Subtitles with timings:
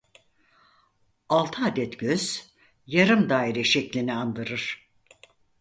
[1.29, 2.51] Altı adet göz
[2.87, 4.89] yarım daire şeklini andırır.